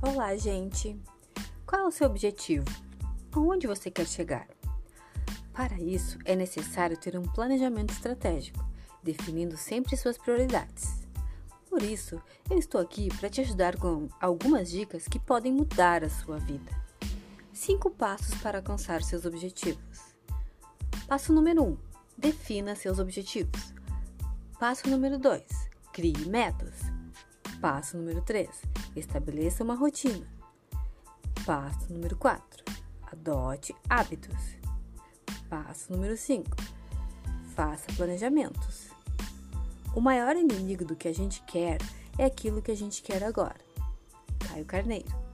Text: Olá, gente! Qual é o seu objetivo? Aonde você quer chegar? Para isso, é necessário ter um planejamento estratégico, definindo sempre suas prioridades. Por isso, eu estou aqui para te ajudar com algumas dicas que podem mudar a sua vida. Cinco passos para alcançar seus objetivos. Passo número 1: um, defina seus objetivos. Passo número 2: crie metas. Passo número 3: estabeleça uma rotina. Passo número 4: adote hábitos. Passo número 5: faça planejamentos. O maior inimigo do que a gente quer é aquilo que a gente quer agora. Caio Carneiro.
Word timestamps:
Olá, 0.00 0.36
gente! 0.36 0.96
Qual 1.66 1.82
é 1.82 1.84
o 1.84 1.90
seu 1.90 2.06
objetivo? 2.06 2.64
Aonde 3.32 3.66
você 3.66 3.90
quer 3.90 4.06
chegar? 4.06 4.46
Para 5.52 5.74
isso, 5.80 6.16
é 6.24 6.36
necessário 6.36 6.96
ter 6.96 7.18
um 7.18 7.24
planejamento 7.24 7.92
estratégico, 7.92 8.64
definindo 9.02 9.56
sempre 9.56 9.96
suas 9.96 10.16
prioridades. 10.16 11.04
Por 11.68 11.82
isso, 11.82 12.22
eu 12.48 12.56
estou 12.56 12.80
aqui 12.80 13.08
para 13.16 13.28
te 13.28 13.40
ajudar 13.40 13.76
com 13.76 14.08
algumas 14.20 14.70
dicas 14.70 15.08
que 15.08 15.18
podem 15.18 15.52
mudar 15.52 16.04
a 16.04 16.08
sua 16.08 16.38
vida. 16.38 16.70
Cinco 17.52 17.90
passos 17.90 18.36
para 18.40 18.58
alcançar 18.58 19.02
seus 19.02 19.24
objetivos. 19.24 20.14
Passo 21.08 21.32
número 21.32 21.64
1: 21.64 21.66
um, 21.66 21.76
defina 22.16 22.76
seus 22.76 23.00
objetivos. 23.00 23.74
Passo 24.60 24.88
número 24.88 25.18
2: 25.18 25.42
crie 25.92 26.24
metas. 26.28 26.87
Passo 27.60 27.96
número 27.96 28.22
3: 28.22 28.48
estabeleça 28.94 29.64
uma 29.64 29.74
rotina. 29.74 30.26
Passo 31.44 31.92
número 31.92 32.16
4: 32.16 32.64
adote 33.10 33.74
hábitos. 33.88 34.56
Passo 35.50 35.92
número 35.92 36.16
5: 36.16 36.48
faça 37.56 37.92
planejamentos. 37.96 38.90
O 39.94 40.00
maior 40.00 40.36
inimigo 40.36 40.84
do 40.84 40.94
que 40.94 41.08
a 41.08 41.14
gente 41.14 41.42
quer 41.42 41.78
é 42.16 42.24
aquilo 42.24 42.62
que 42.62 42.70
a 42.70 42.76
gente 42.76 43.02
quer 43.02 43.24
agora. 43.24 43.58
Caio 44.48 44.64
Carneiro. 44.64 45.27